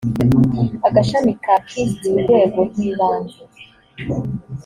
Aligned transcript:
agashami 0.87 1.31
ka 1.43 1.55
kist 1.67 1.99
urwego 2.13 2.59
rw 2.69 2.77
ibanze 2.87 3.39